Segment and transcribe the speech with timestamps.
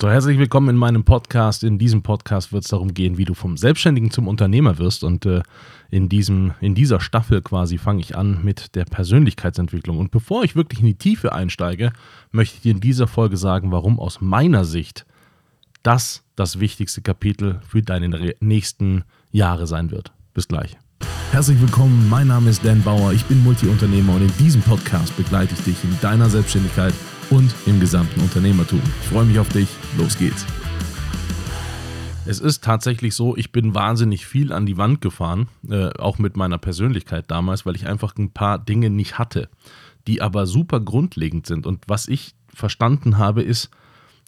[0.00, 1.62] So, herzlich willkommen in meinem Podcast.
[1.62, 5.04] In diesem Podcast wird es darum gehen, wie du vom Selbstständigen zum Unternehmer wirst.
[5.04, 5.42] Und äh,
[5.88, 9.98] in, diesem, in dieser Staffel quasi fange ich an mit der Persönlichkeitsentwicklung.
[9.98, 11.92] Und bevor ich wirklich in die Tiefe einsteige,
[12.32, 15.06] möchte ich dir in dieser Folge sagen, warum aus meiner Sicht
[15.84, 20.10] das das wichtigste Kapitel für deine nächsten Jahre sein wird.
[20.34, 20.76] Bis gleich.
[21.30, 25.54] Herzlich willkommen, mein Name ist Dan Bauer, ich bin Multiunternehmer und in diesem Podcast begleite
[25.54, 26.94] ich dich in deiner Selbstständigkeit
[27.30, 28.80] und im gesamten Unternehmertum.
[29.02, 29.68] Ich freue mich auf dich.
[29.98, 30.46] Los geht's.
[32.26, 36.36] Es ist tatsächlich so, ich bin wahnsinnig viel an die Wand gefahren, äh, auch mit
[36.36, 39.50] meiner Persönlichkeit damals, weil ich einfach ein paar Dinge nicht hatte,
[40.06, 41.66] die aber super grundlegend sind.
[41.66, 43.70] Und was ich verstanden habe, ist,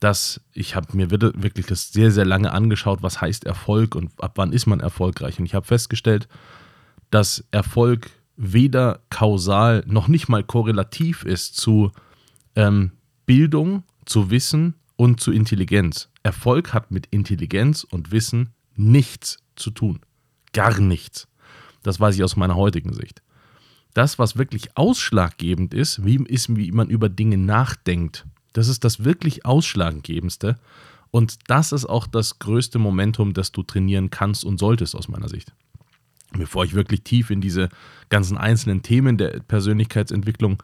[0.00, 4.32] dass ich habe mir wirklich das sehr, sehr lange angeschaut, was heißt Erfolg und ab
[4.36, 5.38] wann ist man erfolgreich.
[5.38, 6.28] Und ich habe festgestellt,
[7.10, 11.90] dass Erfolg weder kausal noch nicht mal korrelativ ist zu
[12.56, 12.92] ähm,
[13.26, 16.08] Bildung, zu Wissen und zu Intelligenz.
[16.22, 20.00] Erfolg hat mit Intelligenz und Wissen nichts zu tun.
[20.52, 21.28] Gar nichts.
[21.82, 23.22] Das weiß ich aus meiner heutigen Sicht.
[23.94, 28.26] Das, was wirklich ausschlaggebend ist, wie, ist, wie man über Dinge nachdenkt.
[28.52, 30.58] Das ist das wirklich Ausschlaggebendste.
[31.10, 35.28] Und das ist auch das größte Momentum, das du trainieren kannst und solltest, aus meiner
[35.28, 35.52] Sicht.
[36.32, 37.70] Bevor ich wirklich tief in diese
[38.10, 40.62] ganzen einzelnen Themen der Persönlichkeitsentwicklung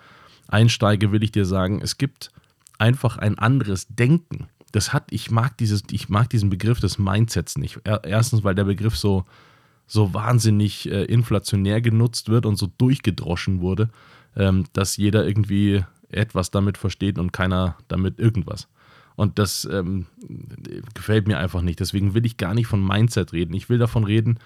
[0.55, 2.31] einsteige, will ich dir sagen, es gibt
[2.79, 4.47] einfach ein anderes Denken.
[4.73, 7.81] Das hat, ich mag dieses, ich mag diesen Begriff des Mindsets nicht.
[8.05, 9.25] Erstens, weil der Begriff so,
[9.87, 13.91] so wahnsinnig äh, inflationär genutzt wird und so durchgedroschen wurde,
[14.37, 18.69] ähm, dass jeder irgendwie etwas damit versteht und keiner damit irgendwas.
[19.17, 20.07] Und das ähm,
[20.95, 21.81] gefällt mir einfach nicht.
[21.81, 23.55] Deswegen will ich gar nicht von Mindset reden.
[23.55, 24.39] Ich will davon reden,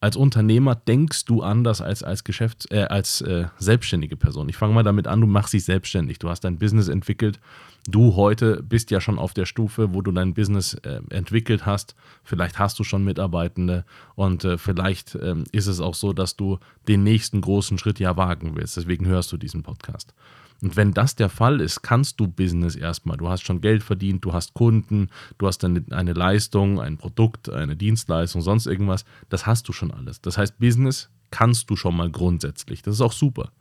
[0.00, 4.48] als Unternehmer denkst du anders als als Geschäfts äh, als äh, selbstständige Person.
[4.48, 6.18] Ich fange mal damit an, du machst dich selbstständig.
[6.18, 7.38] Du hast dein Business entwickelt.
[7.86, 11.94] Du heute bist ja schon auf der Stufe, wo du dein Business äh, entwickelt hast.
[12.24, 13.84] Vielleicht hast du schon Mitarbeitende
[14.14, 18.16] und äh, vielleicht ähm, ist es auch so, dass du den nächsten großen Schritt ja
[18.16, 18.76] wagen willst.
[18.76, 20.14] Deswegen hörst du diesen Podcast.
[20.62, 23.16] Und wenn das der Fall ist, kannst du Business erstmal.
[23.16, 27.48] Du hast schon Geld verdient, du hast Kunden, du hast eine, eine Leistung, ein Produkt,
[27.48, 29.04] eine Dienstleistung, sonst irgendwas.
[29.30, 30.20] Das hast du schon alles.
[30.20, 32.82] Das heißt, Business kannst du schon mal grundsätzlich.
[32.82, 33.52] Das ist auch super.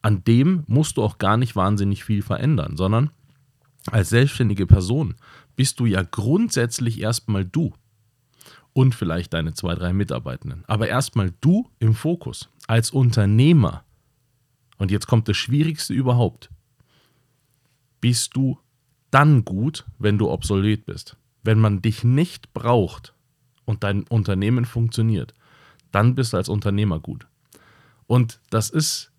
[0.00, 3.10] An dem musst du auch gar nicht wahnsinnig viel verändern, sondern
[3.90, 5.14] als selbstständige Person
[5.56, 7.72] bist du ja grundsätzlich erstmal du
[8.74, 10.62] und vielleicht deine zwei, drei Mitarbeitenden.
[10.68, 13.82] Aber erstmal du im Fokus als Unternehmer
[14.78, 16.50] und jetzt kommt das Schwierigste überhaupt.
[18.00, 18.58] Bist du
[19.10, 21.16] dann gut, wenn du obsolet bist?
[21.42, 23.14] Wenn man dich nicht braucht
[23.64, 25.34] und dein Unternehmen funktioniert,
[25.92, 27.26] dann bist du als Unternehmer gut.
[28.06, 29.12] Und das ist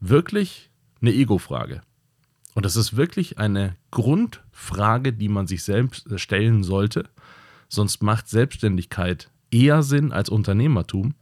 [0.00, 0.70] wirklich
[1.00, 1.82] eine Ego-Frage.
[2.54, 7.08] Und das ist wirklich eine Grundfrage, die man sich selbst stellen sollte.
[7.68, 11.14] Sonst macht Selbstständigkeit eher Sinn als Unternehmertum.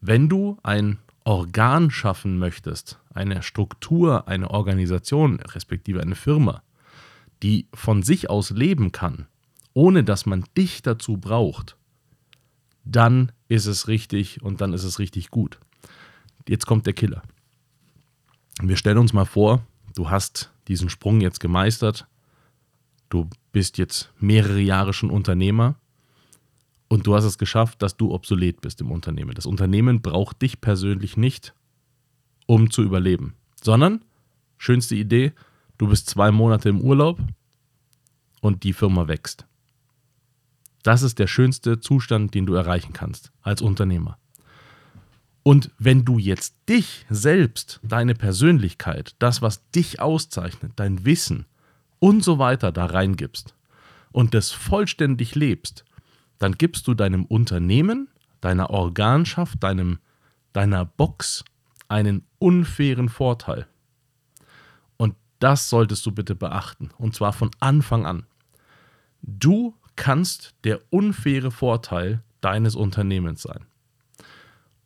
[0.00, 6.62] Wenn du ein Organ schaffen möchtest, eine Struktur, eine Organisation, respektive eine Firma,
[7.42, 9.26] die von sich aus leben kann,
[9.72, 11.76] ohne dass man dich dazu braucht,
[12.84, 15.58] dann ist es richtig und dann ist es richtig gut.
[16.46, 17.22] Jetzt kommt der Killer.
[18.60, 22.06] Wir stellen uns mal vor, du hast diesen Sprung jetzt gemeistert,
[23.08, 25.76] du bist jetzt mehrere Jahre schon Unternehmer
[26.94, 29.34] und du hast es geschafft, dass du obsolet bist im Unternehmen.
[29.34, 31.52] Das Unternehmen braucht dich persönlich nicht,
[32.46, 34.04] um zu überleben, sondern,
[34.58, 35.32] schönste Idee,
[35.76, 37.18] du bist zwei Monate im Urlaub
[38.40, 39.44] und die Firma wächst.
[40.84, 44.16] Das ist der schönste Zustand, den du erreichen kannst als Unternehmer.
[45.42, 51.46] Und wenn du jetzt dich selbst, deine Persönlichkeit, das, was dich auszeichnet, dein Wissen
[51.98, 53.56] und so weiter da reingibst
[54.12, 55.84] und das vollständig lebst,
[56.44, 58.08] dann gibst du deinem Unternehmen,
[58.42, 59.98] deiner Organschaft, deinem,
[60.52, 61.42] deiner Box
[61.88, 63.66] einen unfairen Vorteil.
[64.98, 66.90] Und das solltest du bitte beachten.
[66.98, 68.26] Und zwar von Anfang an.
[69.22, 73.64] Du kannst der unfaire Vorteil deines Unternehmens sein.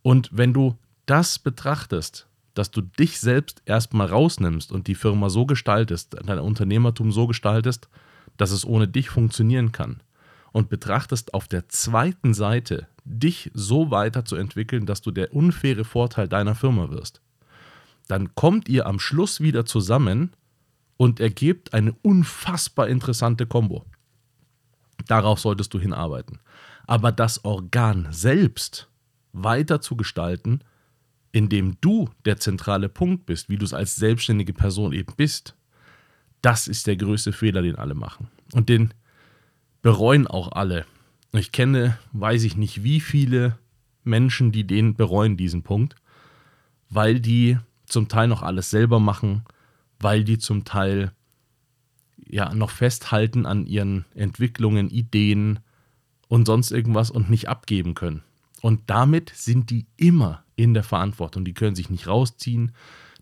[0.02, 5.44] Und wenn du das betrachtest, dass du dich selbst erstmal rausnimmst und die Firma so
[5.44, 7.88] gestaltest, dein Unternehmertum so gestaltest,
[8.36, 10.04] dass es ohne dich funktionieren kann,
[10.52, 16.54] und betrachtest auf der zweiten Seite, dich so weiterzuentwickeln, dass du der unfaire Vorteil deiner
[16.54, 17.20] Firma wirst,
[18.06, 20.32] dann kommt ihr am Schluss wieder zusammen
[20.96, 23.84] und ergebt eine unfassbar interessante Kombo.
[25.06, 26.40] Darauf solltest du hinarbeiten.
[26.86, 28.88] Aber das Organ selbst
[29.32, 30.60] weiter zu gestalten,
[31.32, 35.54] indem du der zentrale Punkt bist, wie du es als selbstständige Person eben bist,
[36.42, 38.28] das ist der größte Fehler, den alle machen.
[38.52, 38.94] Und den
[39.82, 40.86] bereuen auch alle.
[41.32, 43.58] Ich kenne, weiß ich nicht, wie viele
[44.04, 45.96] Menschen, die den bereuen, diesen Punkt,
[46.88, 49.42] weil die zum Teil noch alles selber machen,
[50.00, 51.12] weil die zum Teil
[52.26, 55.60] ja noch festhalten an ihren Entwicklungen, Ideen
[56.28, 58.22] und sonst irgendwas und nicht abgeben können.
[58.60, 61.44] Und damit sind die immer in der Verantwortung.
[61.44, 62.72] Die können sich nicht rausziehen,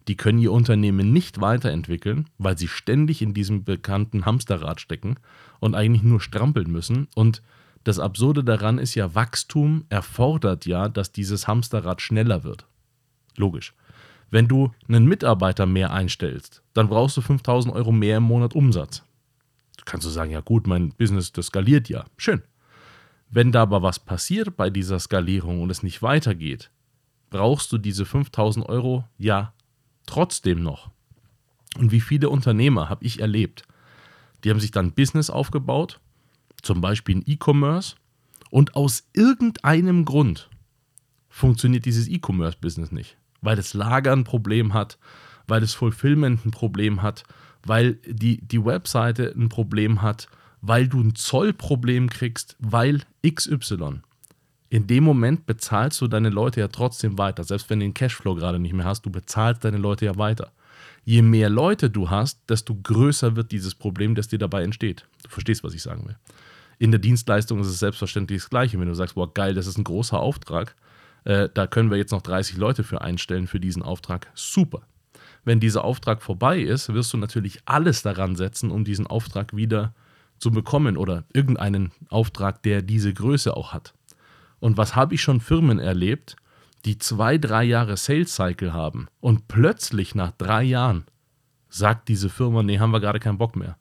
[0.08, 5.16] die können ihr Unternehmen nicht weiterentwickeln, weil sie ständig in diesem bekannten Hamsterrad stecken
[5.58, 7.08] und eigentlich nur strampeln müssen.
[7.14, 7.42] Und
[7.84, 12.66] das Absurde daran ist ja, Wachstum erfordert ja, dass dieses Hamsterrad schneller wird.
[13.36, 13.74] Logisch.
[14.30, 19.04] Wenn du einen Mitarbeiter mehr einstellst, dann brauchst du 5000 Euro mehr im Monat Umsatz.
[19.76, 22.04] Du kannst du sagen, ja gut, mein Business, das skaliert ja.
[22.16, 22.42] Schön.
[23.30, 26.70] Wenn da aber was passiert bei dieser Skalierung und es nicht weitergeht,
[27.30, 29.52] brauchst du diese 5000 Euro ja
[30.06, 30.90] trotzdem noch.
[31.78, 33.64] Und wie viele Unternehmer habe ich erlebt,
[34.44, 36.00] die haben sich dann Business aufgebaut,
[36.62, 37.96] zum Beispiel ein E-Commerce,
[38.50, 40.48] und aus irgendeinem Grund
[41.28, 44.98] funktioniert dieses E-Commerce-Business nicht, weil das Lager ein Problem hat,
[45.46, 47.24] weil das Fulfillment ein Problem hat,
[47.64, 50.28] weil die, die Webseite ein Problem hat,
[50.62, 54.00] weil du ein Zollproblem kriegst, weil XY.
[54.68, 57.44] In dem Moment bezahlst du deine Leute ja trotzdem weiter.
[57.44, 60.52] Selbst wenn du den Cashflow gerade nicht mehr hast, du bezahlst deine Leute ja weiter.
[61.04, 65.06] Je mehr Leute du hast, desto größer wird dieses Problem, das dir dabei entsteht.
[65.22, 66.16] Du verstehst, was ich sagen will.
[66.78, 68.78] In der Dienstleistung ist es selbstverständlich das Gleiche.
[68.78, 70.74] Wenn du sagst, boah, geil, das ist ein großer Auftrag,
[71.24, 74.26] äh, da können wir jetzt noch 30 Leute für einstellen für diesen Auftrag.
[74.34, 74.82] Super.
[75.44, 79.94] Wenn dieser Auftrag vorbei ist, wirst du natürlich alles daran setzen, um diesen Auftrag wieder
[79.94, 80.06] zu
[80.38, 83.94] zu bekommen oder irgendeinen Auftrag, der diese Größe auch hat.
[84.60, 86.36] Und was habe ich schon Firmen erlebt,
[86.84, 91.04] die zwei, drei Jahre Sales Cycle haben und plötzlich nach drei Jahren
[91.68, 93.76] sagt diese Firma, nee, haben wir gerade keinen Bock mehr.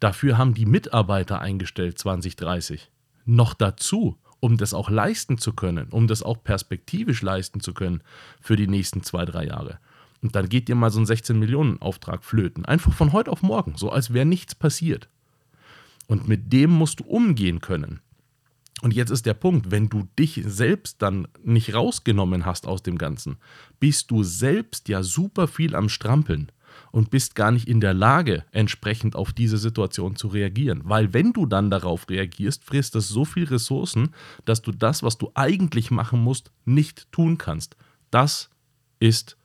[0.00, 2.90] Dafür haben die Mitarbeiter eingestellt 2030.
[3.24, 8.02] Noch dazu, um das auch leisten zu können, um das auch perspektivisch leisten zu können
[8.40, 9.78] für die nächsten zwei, drei Jahre.
[10.20, 12.64] Und dann geht dir mal so ein 16 Millionen Auftrag flöten.
[12.64, 15.08] Einfach von heute auf morgen, so als wäre nichts passiert.
[16.08, 18.00] Und mit dem musst du umgehen können.
[18.82, 22.98] Und jetzt ist der Punkt, wenn du dich selbst dann nicht rausgenommen hast aus dem
[22.98, 23.36] Ganzen,
[23.78, 26.50] bist du selbst ja super viel am Strampeln
[26.90, 30.82] und bist gar nicht in der Lage, entsprechend auf diese Situation zu reagieren.
[30.84, 34.10] Weil wenn du dann darauf reagierst, frisst das so viel Ressourcen,
[34.44, 37.76] dass du das, was du eigentlich machen musst, nicht tun kannst.
[38.10, 38.50] Das
[38.98, 39.36] ist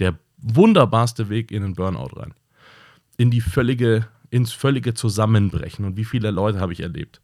[0.00, 2.34] der wunderbarste Weg in den Burnout rein.
[3.16, 5.84] In die völlige ins völlige Zusammenbrechen.
[5.84, 7.22] Und wie viele Leute habe ich erlebt,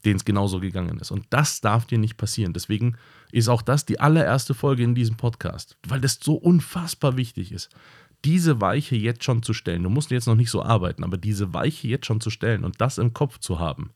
[0.00, 1.10] denen es genauso gegangen ist.
[1.10, 2.52] Und das darf dir nicht passieren.
[2.52, 2.96] Deswegen
[3.32, 7.70] ist auch das die allererste Folge in diesem Podcast, weil das so unfassbar wichtig ist.
[8.24, 9.84] Diese Weiche jetzt schon zu stellen.
[9.84, 12.80] Du musst jetzt noch nicht so arbeiten, aber diese Weiche jetzt schon zu stellen und
[12.80, 13.90] das im Kopf zu haben,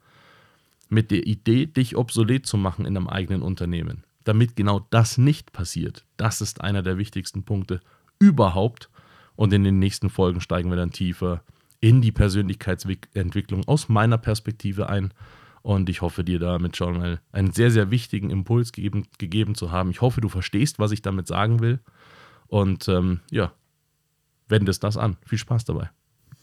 [0.89, 5.53] mit der Idee, dich obsolet zu machen in einem eigenen Unternehmen, damit genau das nicht
[5.53, 6.05] passiert.
[6.19, 7.81] Das ist einer der wichtigsten Punkte
[8.19, 8.91] überhaupt.
[9.35, 11.43] Und in den nächsten Folgen steigen wir dann tiefer
[11.81, 15.13] in die Persönlichkeitsentwicklung aus meiner Perspektive ein.
[15.63, 19.71] Und ich hoffe, dir damit schon mal einen sehr, sehr wichtigen Impuls gegeben, gegeben zu
[19.71, 19.91] haben.
[19.91, 21.79] Ich hoffe, du verstehst, was ich damit sagen will.
[22.49, 23.53] Und ähm, ja,
[24.49, 25.17] wende es das an.
[25.25, 25.91] Viel Spaß dabei.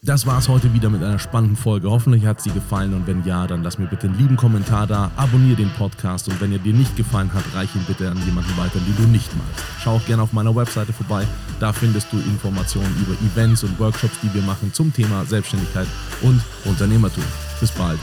[0.02, 1.90] Das war es heute wieder mit einer spannenden Folge.
[1.90, 5.10] Hoffentlich hat sie gefallen und wenn ja, dann lass mir bitte einen lieben Kommentar da,
[5.16, 8.56] abonniere den Podcast und wenn er dir nicht gefallen hat, reich ihn bitte an jemanden
[8.56, 9.62] weiter, den du nicht magst.
[9.78, 11.26] Schau auch gerne auf meiner Webseite vorbei.
[11.60, 15.86] Da findest du Informationen über Events und Workshops, die wir machen zum Thema Selbstständigkeit
[16.22, 17.24] und Unternehmertum.
[17.60, 18.00] Bis bald.